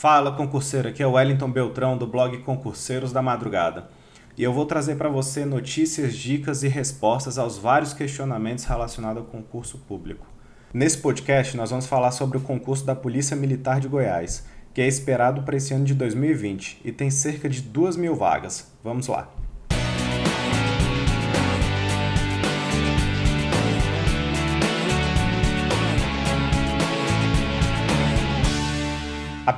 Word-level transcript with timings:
Fala 0.00 0.32
concurseiro, 0.32 0.88
aqui 0.88 1.02
é 1.02 1.06
o 1.06 1.12
Wellington 1.12 1.50
Beltrão 1.50 1.94
do 1.94 2.06
blog 2.06 2.38
Concurseiros 2.38 3.12
da 3.12 3.20
Madrugada. 3.20 3.90
E 4.34 4.42
eu 4.42 4.50
vou 4.50 4.64
trazer 4.64 4.96
para 4.96 5.10
você 5.10 5.44
notícias, 5.44 6.16
dicas 6.16 6.62
e 6.62 6.68
respostas 6.68 7.36
aos 7.36 7.58
vários 7.58 7.92
questionamentos 7.92 8.64
relacionados 8.64 9.22
ao 9.22 9.28
concurso 9.28 9.76
público. 9.76 10.26
Nesse 10.72 10.96
podcast, 10.96 11.54
nós 11.54 11.68
vamos 11.68 11.84
falar 11.84 12.12
sobre 12.12 12.38
o 12.38 12.40
concurso 12.40 12.86
da 12.86 12.94
Polícia 12.94 13.36
Militar 13.36 13.78
de 13.78 13.88
Goiás, 13.88 14.46
que 14.72 14.80
é 14.80 14.88
esperado 14.88 15.42
para 15.42 15.58
esse 15.58 15.74
ano 15.74 15.84
de 15.84 15.92
2020 15.92 16.80
e 16.82 16.90
tem 16.90 17.10
cerca 17.10 17.46
de 17.46 17.60
2 17.60 17.96
mil 17.96 18.16
vagas. 18.16 18.72
Vamos 18.82 19.06
lá! 19.06 19.39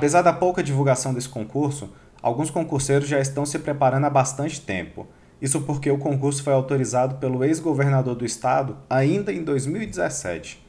Apesar 0.03 0.21
da 0.21 0.33
pouca 0.33 0.61
divulgação 0.61 1.13
desse 1.13 1.29
concurso, 1.29 1.89
alguns 2.21 2.51
concurseiros 2.51 3.07
já 3.07 3.21
estão 3.21 3.45
se 3.45 3.57
preparando 3.57 4.03
há 4.03 4.09
bastante 4.09 4.59
tempo. 4.59 5.07
Isso 5.41 5.61
porque 5.61 5.89
o 5.89 5.97
concurso 5.97 6.43
foi 6.43 6.51
autorizado 6.51 7.15
pelo 7.19 7.41
ex-governador 7.41 8.13
do 8.13 8.25
estado 8.25 8.75
ainda 8.89 9.31
em 9.31 9.41
2017. 9.45 10.61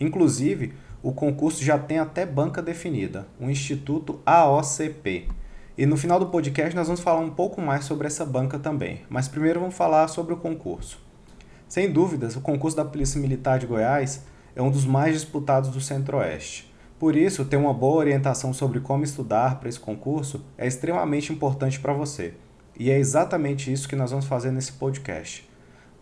Inclusive, 0.00 0.74
o 1.04 1.12
concurso 1.12 1.62
já 1.62 1.78
tem 1.78 2.00
até 2.00 2.26
banca 2.26 2.60
definida, 2.60 3.28
o 3.38 3.48
Instituto 3.48 4.18
AOCP. 4.26 5.28
E 5.78 5.86
no 5.86 5.96
final 5.96 6.18
do 6.18 6.26
podcast 6.26 6.74
nós 6.74 6.88
vamos 6.88 7.00
falar 7.00 7.20
um 7.20 7.30
pouco 7.30 7.60
mais 7.60 7.84
sobre 7.84 8.08
essa 8.08 8.26
banca 8.26 8.58
também, 8.58 9.02
mas 9.08 9.28
primeiro 9.28 9.60
vamos 9.60 9.76
falar 9.76 10.08
sobre 10.08 10.34
o 10.34 10.38
concurso. 10.38 10.98
Sem 11.68 11.92
dúvidas, 11.92 12.34
o 12.34 12.40
concurso 12.40 12.76
da 12.76 12.84
Polícia 12.84 13.20
Militar 13.20 13.60
de 13.60 13.66
Goiás 13.66 14.24
é 14.56 14.60
um 14.60 14.68
dos 14.68 14.84
mais 14.84 15.14
disputados 15.14 15.70
do 15.70 15.80
Centro-Oeste. 15.80 16.69
Por 17.00 17.16
isso, 17.16 17.46
ter 17.46 17.56
uma 17.56 17.72
boa 17.72 17.96
orientação 17.96 18.52
sobre 18.52 18.78
como 18.78 19.04
estudar 19.04 19.58
para 19.58 19.70
esse 19.70 19.80
concurso 19.80 20.44
é 20.58 20.66
extremamente 20.66 21.32
importante 21.32 21.80
para 21.80 21.94
você. 21.94 22.34
E 22.78 22.90
é 22.90 22.98
exatamente 22.98 23.72
isso 23.72 23.88
que 23.88 23.96
nós 23.96 24.10
vamos 24.10 24.26
fazer 24.26 24.50
nesse 24.50 24.74
podcast. 24.74 25.48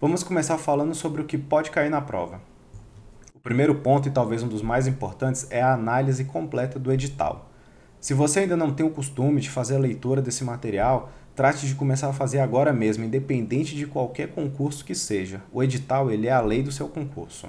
Vamos 0.01 0.25
começar 0.25 0.59
falando 0.59 0.97
sobre 0.97 1.23
o 1.23 1.25
que 1.25 1.39
pode 1.39 1.71
cair 1.71 1.89
na 1.89 2.01
prova. 2.01 2.41
O 3.33 3.39
primeiro 3.39 3.77
ponto, 3.77 4.09
e 4.09 4.11
talvez 4.11 4.43
um 4.43 4.49
dos 4.49 4.61
mais 4.61 4.89
importantes, 4.89 5.47
é 5.51 5.63
a 5.63 5.73
análise 5.73 6.25
completa 6.25 6.81
do 6.81 6.93
edital. 6.93 7.49
Se 8.01 8.13
você 8.13 8.41
ainda 8.41 8.57
não 8.57 8.75
tem 8.75 8.85
o 8.85 8.91
costume 8.91 9.41
de 9.41 9.51
fazer 9.51 9.77
a 9.77 9.79
leitura 9.79 10.21
desse 10.21 10.43
material, 10.43 11.13
trate 11.33 11.65
de 11.65 11.77
começar 11.77 12.09
a 12.09 12.13
fazer 12.13 12.41
agora 12.41 12.73
mesmo, 12.73 13.05
independente 13.05 13.77
de 13.77 13.87
qualquer 13.87 14.33
concurso 14.33 14.85
que 14.85 14.97
seja. 14.97 15.43
O 15.53 15.63
edital 15.63 16.11
ele 16.11 16.27
é 16.27 16.33
a 16.33 16.41
lei 16.41 16.61
do 16.61 16.73
seu 16.73 16.89
concurso. 16.89 17.47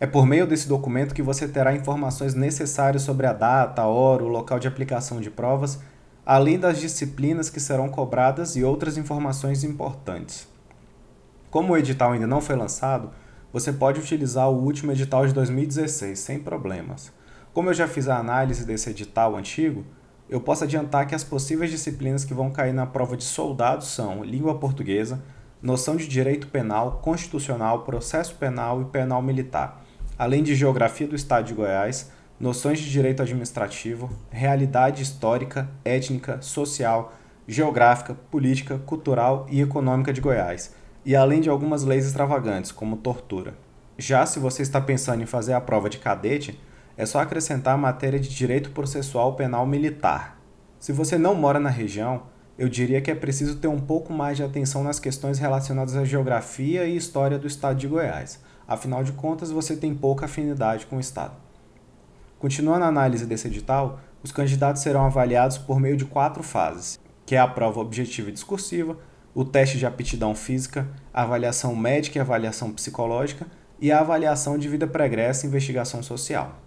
É 0.00 0.06
por 0.06 0.24
meio 0.24 0.46
desse 0.46 0.68
documento 0.68 1.12
que 1.12 1.22
você 1.22 1.48
terá 1.48 1.74
informações 1.74 2.32
necessárias 2.32 3.02
sobre 3.02 3.26
a 3.26 3.32
data, 3.32 3.82
a 3.82 3.86
hora, 3.88 4.22
o 4.22 4.28
local 4.28 4.60
de 4.60 4.68
aplicação 4.68 5.20
de 5.20 5.28
provas, 5.28 5.80
além 6.24 6.56
das 6.56 6.78
disciplinas 6.78 7.50
que 7.50 7.58
serão 7.58 7.88
cobradas 7.88 8.54
e 8.54 8.62
outras 8.62 8.96
informações 8.96 9.64
importantes. 9.64 10.46
Como 11.50 11.72
o 11.72 11.76
edital 11.76 12.12
ainda 12.12 12.28
não 12.28 12.40
foi 12.40 12.54
lançado, 12.54 13.10
você 13.52 13.72
pode 13.72 13.98
utilizar 13.98 14.48
o 14.48 14.62
último 14.62 14.92
edital 14.92 15.26
de 15.26 15.32
2016 15.32 16.16
sem 16.16 16.38
problemas. 16.38 17.10
Como 17.52 17.70
eu 17.70 17.74
já 17.74 17.88
fiz 17.88 18.06
a 18.08 18.18
análise 18.18 18.64
desse 18.64 18.90
edital 18.90 19.34
antigo, 19.34 19.84
eu 20.30 20.40
posso 20.40 20.62
adiantar 20.62 21.08
que 21.08 21.14
as 21.14 21.24
possíveis 21.24 21.72
disciplinas 21.72 22.24
que 22.24 22.34
vão 22.34 22.52
cair 22.52 22.72
na 22.72 22.86
prova 22.86 23.16
de 23.16 23.24
soldado 23.24 23.84
são 23.84 24.22
língua 24.22 24.60
portuguesa, 24.60 25.20
noção 25.60 25.96
de 25.96 26.06
direito 26.06 26.46
penal, 26.46 27.00
constitucional, 27.02 27.82
processo 27.82 28.36
penal 28.36 28.80
e 28.80 28.84
penal 28.84 29.20
militar 29.20 29.87
além 30.18 30.42
de 30.42 30.56
geografia 30.56 31.06
do 31.06 31.14
estado 31.14 31.46
de 31.46 31.54
Goiás, 31.54 32.10
noções 32.40 32.80
de 32.80 32.90
direito 32.90 33.22
administrativo, 33.22 34.10
realidade 34.30 35.02
histórica, 35.02 35.70
étnica, 35.84 36.42
social, 36.42 37.12
geográfica, 37.46 38.14
política, 38.30 38.78
cultural 38.78 39.46
e 39.48 39.60
econômica 39.60 40.12
de 40.12 40.20
Goiás, 40.20 40.74
e 41.04 41.14
além 41.14 41.40
de 41.40 41.48
algumas 41.48 41.84
leis 41.84 42.04
extravagantes, 42.04 42.72
como 42.72 42.96
tortura. 42.96 43.54
Já 43.96 44.26
se 44.26 44.40
você 44.40 44.62
está 44.62 44.80
pensando 44.80 45.22
em 45.22 45.26
fazer 45.26 45.52
a 45.52 45.60
prova 45.60 45.88
de 45.88 45.98
cadete, 45.98 46.60
é 46.96 47.06
só 47.06 47.20
acrescentar 47.20 47.74
a 47.74 47.78
matéria 47.78 48.18
de 48.18 48.28
direito 48.28 48.70
processual 48.70 49.34
penal 49.34 49.64
militar. 49.66 50.40
Se 50.80 50.92
você 50.92 51.16
não 51.16 51.34
mora 51.34 51.60
na 51.60 51.70
região, 51.70 52.24
eu 52.58 52.68
diria 52.68 53.00
que 53.00 53.10
é 53.10 53.14
preciso 53.14 53.56
ter 53.56 53.68
um 53.68 53.78
pouco 53.78 54.12
mais 54.12 54.36
de 54.36 54.42
atenção 54.42 54.82
nas 54.82 54.98
questões 54.98 55.38
relacionadas 55.38 55.96
à 55.96 56.04
geografia 56.04 56.84
e 56.84 56.96
história 56.96 57.38
do 57.38 57.46
estado 57.46 57.78
de 57.78 57.86
Goiás 57.86 58.40
Afinal 58.68 59.02
de 59.02 59.12
contas, 59.12 59.50
você 59.50 59.74
tem 59.74 59.94
pouca 59.94 60.26
afinidade 60.26 60.84
com 60.84 60.98
o 60.98 61.00
Estado. 61.00 61.32
Continuando 62.38 62.84
a 62.84 62.88
análise 62.88 63.24
desse 63.24 63.48
edital, 63.48 63.98
os 64.22 64.30
candidatos 64.30 64.82
serão 64.82 65.06
avaliados 65.06 65.56
por 65.56 65.80
meio 65.80 65.96
de 65.96 66.04
quatro 66.04 66.42
fases, 66.42 67.00
que 67.24 67.34
é 67.34 67.38
a 67.38 67.48
prova 67.48 67.80
objetiva 67.80 68.28
e 68.28 68.32
discursiva, 68.32 68.98
o 69.34 69.42
teste 69.42 69.78
de 69.78 69.86
aptidão 69.86 70.34
física, 70.34 70.86
a 71.14 71.22
avaliação 71.22 71.74
médica 71.74 72.18
e 72.18 72.20
avaliação 72.20 72.70
psicológica 72.70 73.46
e 73.80 73.90
a 73.90 74.00
avaliação 74.00 74.58
de 74.58 74.68
vida 74.68 74.86
pregressa 74.86 75.46
e 75.46 75.48
investigação 75.48 76.02
social. 76.02 76.58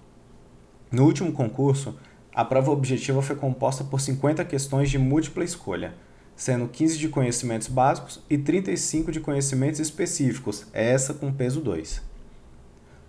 No 0.91 1.05
último 1.05 1.31
concurso, 1.31 1.95
a 2.33 2.43
prova 2.43 2.71
objetiva 2.71 3.21
foi 3.21 3.35
composta 3.35 3.83
por 3.83 4.01
50 4.01 4.43
questões 4.45 4.89
de 4.89 4.97
múltipla 4.97 5.43
escolha, 5.43 5.93
sendo 6.41 6.67
15 6.67 6.97
de 6.97 7.07
conhecimentos 7.07 7.67
básicos 7.67 8.19
e 8.27 8.35
35 8.35 9.11
de 9.11 9.19
conhecimentos 9.19 9.79
específicos, 9.79 10.65
essa 10.73 11.13
com 11.13 11.31
peso 11.31 11.61
2. 11.61 12.01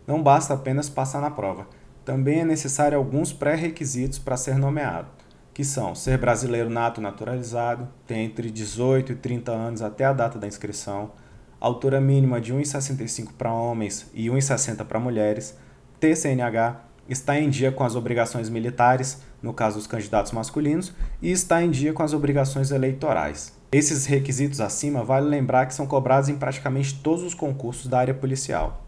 Não 0.06 0.22
basta 0.22 0.53
apenas 0.53 0.91
passar 0.91 1.22
na 1.22 1.31
prova, 1.31 1.66
também 2.04 2.41
é 2.41 2.44
necessário 2.44 2.98
alguns 2.98 3.32
pré-requisitos 3.32 4.19
para 4.19 4.37
ser 4.37 4.56
nomeado, 4.56 5.09
que 5.54 5.65
são 5.65 5.94
ser 5.94 6.19
brasileiro 6.19 6.69
nato 6.69 7.00
naturalizado, 7.00 7.88
ter 8.06 8.16
entre 8.16 8.50
18 8.50 9.12
e 9.12 9.16
30 9.16 9.50
anos 9.50 9.81
até 9.81 10.04
a 10.04 10.12
data 10.12 10.38
da 10.38 10.47
inscrição, 10.47 11.12
altura 11.59 12.03
mínima 12.03 12.38
de 12.38 12.53
1,65 12.53 13.31
para 13.38 13.50
homens 13.50 14.10
e 14.12 14.26
1,60 14.26 14.84
para 14.84 15.00
mulheres, 15.00 15.56
ter 15.99 16.14
CNH, 16.16 16.82
estar 17.08 17.38
em 17.38 17.50
dia 17.50 17.72
com 17.72 17.84
as 17.84 17.94
obrigações 17.94 18.48
militares, 18.48 19.22
no 19.42 19.52
caso 19.52 19.76
dos 19.76 19.86
candidatos 19.86 20.32
masculinos, 20.32 20.92
e 21.20 21.30
está 21.30 21.62
em 21.62 21.70
dia 21.70 21.92
com 21.92 22.02
as 22.02 22.12
obrigações 22.12 22.70
eleitorais. 22.70 23.52
Esses 23.72 24.06
requisitos 24.06 24.60
acima 24.60 25.02
vale 25.02 25.28
lembrar 25.28 25.66
que 25.66 25.74
são 25.74 25.86
cobrados 25.86 26.28
em 26.28 26.36
praticamente 26.36 27.00
todos 27.00 27.22
os 27.22 27.34
concursos 27.34 27.86
da 27.86 27.98
área 27.98 28.14
policial. 28.14 28.84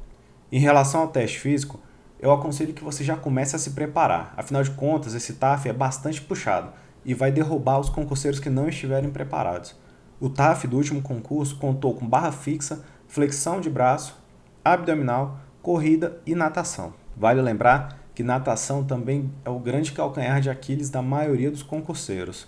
Em 0.53 0.59
relação 0.59 1.01
ao 1.01 1.09
teste 1.09 1.41
físico, 1.41 1.81
eu 2.21 2.33
aconselho 2.33 2.73
que 2.73 2.85
você 2.85 3.03
já 3.03 3.17
comece 3.17 3.57
a 3.57 3.59
se 3.59 3.71
preparar, 3.71 4.33
afinal 4.37 4.63
de 4.63 4.71
contas, 4.71 5.15
esse 5.15 5.35
TAF 5.35 5.69
é 5.69 5.73
bastante 5.73 6.21
puxado 6.21 6.73
e 7.05 7.13
vai 7.13 7.31
derrubar 7.31 7.81
os 7.81 7.89
concurseiros 7.89 8.41
que 8.41 8.49
não 8.49 8.69
estiverem 8.69 9.11
preparados. 9.11 9.75
O 10.21 10.31
TAF 10.31 10.67
do 10.67 10.77
último 10.77 11.03
concurso 11.03 11.57
contou 11.57 11.95
com 11.95 12.07
barra 12.07 12.33
fixa, 12.33 12.85
flexão 13.09 13.61
de 13.61 13.69
braço, 13.69 14.17
abdominal, 14.65 15.39
corrida 15.61 16.19
e 16.25 16.35
natação. 16.35 16.95
Vale 17.17 17.43
lembrar 17.43 18.04
que 18.15 18.23
natação 18.23 18.85
também 18.85 19.31
é 19.45 19.51
o 19.51 19.59
grande 19.59 19.93
calcanhar 19.93 20.41
de 20.41 20.49
Aquiles 20.49 20.89
da 20.89 21.03
maioria 21.03 21.51
dos 21.51 21.63
concurseiros. 21.63 22.47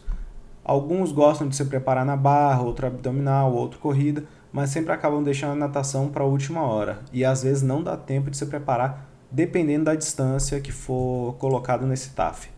Alguns 0.64 1.10
gostam 1.10 1.48
de 1.48 1.56
se 1.56 1.64
preparar 1.64 2.04
na 2.04 2.16
barra, 2.16 2.62
outro 2.62 2.86
abdominal, 2.86 3.52
outro 3.52 3.78
corrida, 3.78 4.24
mas 4.52 4.70
sempre 4.70 4.92
acabam 4.92 5.22
deixando 5.22 5.52
a 5.52 5.66
natação 5.66 6.08
para 6.08 6.22
a 6.22 6.26
última 6.26 6.62
hora 6.62 7.00
e 7.12 7.24
às 7.24 7.42
vezes 7.42 7.62
não 7.62 7.82
dá 7.82 7.96
tempo 7.96 8.30
de 8.30 8.36
se 8.36 8.46
preparar 8.46 9.10
dependendo 9.30 9.86
da 9.86 9.94
distância 9.94 10.60
que 10.60 10.70
for 10.70 11.34
colocado 11.34 11.84
nesse 11.84 12.10
TAF. 12.10 12.48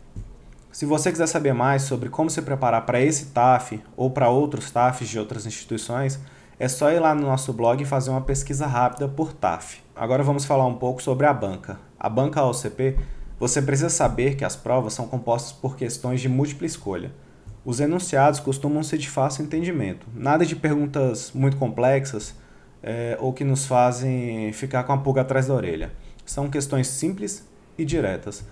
Se 0.71 0.85
você 0.85 1.11
quiser 1.11 1.27
saber 1.27 1.55
mais 1.55 1.83
sobre 1.83 2.09
como 2.09 2.31
se 2.31 2.41
preparar 2.43 2.85
para 2.85 3.01
esse 3.01 3.27
TAF 3.27 3.83
ou 3.97 4.11
para 4.11 4.29
outros 4.29 4.71
TAFs 4.71 5.09
de 5.09 5.19
outras 5.19 5.47
instituições, 5.47 6.21
é 6.59 6.69
só 6.69 6.93
ir 6.93 7.01
lá 7.01 7.15
no 7.15 7.23
nosso 7.23 7.53
blog 7.53 7.83
e 7.83 7.87
fazer 7.87 8.11
uma 8.11 8.21
pesquisa 8.21 8.67
rápida 8.67 9.09
por 9.09 9.33
TAF. 9.33 9.81
Agora 9.97 10.23
vamos 10.23 10.45
falar 10.45 10.67
um 10.67 10.75
pouco 10.75 11.03
sobre 11.03 11.27
a 11.27 11.33
banca 11.33 11.88
a 11.99 12.09
banca 12.09 12.45
OCP, 12.45 12.97
você 13.39 13.63
precisa 13.63 13.89
saber 13.89 14.37
que 14.37 14.45
as 14.45 14.57
provas 14.57 14.93
são 14.93 15.07
compostas 15.07 15.53
por 15.53 15.77
questões 15.77 16.21
de 16.21 16.29
múltipla 16.29 16.67
escolha. 16.67 17.13
Os 17.65 17.81
enunciados 17.81 18.41
costumam 18.41 18.83
ser 18.83 18.99
de 18.99 19.09
fácil 19.09 19.45
entendimento, 19.45 20.07
nada 20.15 20.45
de 20.45 20.57
perguntas 20.57 21.33
muito 21.35 21.57
complexas 21.57 22.35
é, 22.83 23.17
ou 23.21 23.33
que 23.33 23.45
nos 23.45 23.67
fazem 23.67 24.53
ficar 24.53 24.85
com 24.85 24.93
a 24.93 24.99
pulga 24.99 25.21
atrás 25.21 25.47
da 25.47 25.55
orelha. 25.55 25.93
São 26.25 26.49
questões 26.49 26.89
simples 26.89 27.47
e 27.77 27.85
diretas. 27.85 28.45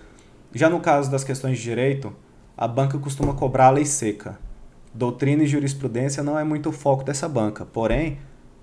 Já 0.53 0.69
no 0.71 0.81
caso 0.81 1.11
das 1.11 1.25
questões 1.25 1.59
de 1.59 1.65
direito, 1.65 2.13
a 2.57 2.67
banca 2.67 2.99
costuma 2.99 3.35
cobrar 3.35 3.67
a 3.67 3.71
lei 3.71 3.85
seca. 3.85 4.39
Doutrina 4.95 5.43
e 5.43 5.47
jurisprudência 5.47 6.23
não 6.23 6.39
é 6.39 6.45
muito 6.45 6.71
o 6.71 6.73
foco 6.73 7.05
dessa 7.05 7.29
banca, 7.29 7.67
porém, 7.67 8.19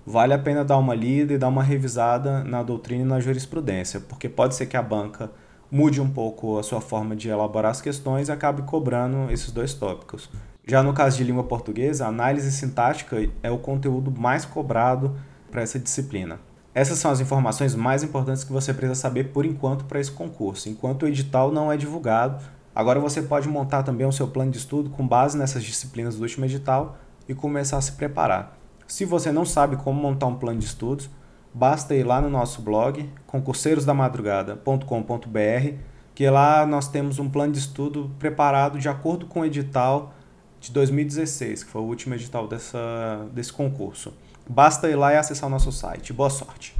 vale 0.06 0.32
a 0.32 0.38
pena 0.38 0.64
dar 0.64 0.78
uma 0.78 0.94
lida 0.94 1.32
e 1.32 1.38
dar 1.38 1.48
uma 1.48 1.62
revisada 1.62 2.42
na 2.44 2.62
doutrina 2.62 3.02
e 3.02 3.06
na 3.06 3.20
jurisprudência, 3.20 4.00
porque 4.00 4.28
pode 4.28 4.54
ser 4.54 4.66
que 4.66 4.76
a 4.76 4.82
banca 4.82 5.30
mude 5.70 6.00
um 6.00 6.08
pouco 6.08 6.58
a 6.58 6.62
sua 6.62 6.80
forma 6.80 7.16
de 7.16 7.28
elaborar 7.28 7.70
as 7.70 7.80
questões 7.80 8.28
e 8.28 8.32
acabe 8.32 8.62
cobrando 8.62 9.30
esses 9.30 9.50
dois 9.50 9.74
tópicos. 9.74 10.30
Já 10.66 10.82
no 10.82 10.92
caso 10.92 11.16
de 11.16 11.24
língua 11.24 11.44
portuguesa, 11.44 12.04
a 12.04 12.08
análise 12.08 12.50
sintática 12.52 13.16
é 13.42 13.50
o 13.50 13.58
conteúdo 13.58 14.10
mais 14.10 14.44
cobrado 14.44 15.16
para 15.50 15.62
essa 15.62 15.78
disciplina. 15.78 16.38
Essas 16.74 16.98
são 16.98 17.10
as 17.10 17.20
informações 17.20 17.74
mais 17.74 18.02
importantes 18.02 18.44
que 18.44 18.52
você 18.52 18.74
precisa 18.74 18.94
saber 18.94 19.32
por 19.32 19.46
enquanto 19.46 19.84
para 19.84 20.00
esse 20.00 20.10
concurso. 20.10 20.68
Enquanto 20.68 21.04
o 21.04 21.08
edital 21.08 21.52
não 21.52 21.70
é 21.70 21.76
divulgado, 21.76 22.42
Agora 22.74 22.98
você 22.98 23.22
pode 23.22 23.48
montar 23.48 23.84
também 23.84 24.04
o 24.04 24.10
seu 24.10 24.26
plano 24.26 24.50
de 24.50 24.58
estudo 24.58 24.90
com 24.90 25.06
base 25.06 25.38
nessas 25.38 25.62
disciplinas 25.62 26.16
do 26.16 26.22
último 26.22 26.44
edital 26.44 26.98
e 27.28 27.34
começar 27.34 27.76
a 27.76 27.80
se 27.80 27.92
preparar. 27.92 28.58
Se 28.86 29.04
você 29.04 29.32
não 29.32 29.44
sabe 29.44 29.76
como 29.76 30.00
montar 30.00 30.26
um 30.26 30.36
plano 30.36 30.58
de 30.58 30.66
estudos, 30.66 31.08
basta 31.52 31.94
ir 31.94 32.04
lá 32.04 32.20
no 32.20 32.28
nosso 32.28 32.62
blog, 32.62 33.08
concurseirosdamadrugada.com.br, 33.26 35.78
que 36.14 36.28
lá 36.28 36.66
nós 36.66 36.88
temos 36.88 37.18
um 37.18 37.28
plano 37.28 37.52
de 37.52 37.58
estudo 37.58 38.10
preparado 38.18 38.78
de 38.78 38.88
acordo 38.88 39.26
com 39.26 39.40
o 39.40 39.44
edital 39.44 40.14
de 40.60 40.70
2016, 40.72 41.64
que 41.64 41.70
foi 41.70 41.82
o 41.82 41.84
último 41.84 42.14
edital 42.14 42.46
dessa, 42.46 43.26
desse 43.32 43.52
concurso. 43.52 44.12
Basta 44.48 44.88
ir 44.88 44.96
lá 44.96 45.12
e 45.12 45.16
acessar 45.16 45.48
o 45.48 45.50
nosso 45.50 45.72
site. 45.72 46.12
Boa 46.12 46.30
sorte! 46.30 46.74